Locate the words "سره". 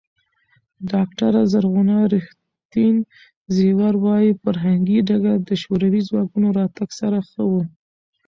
6.99-7.17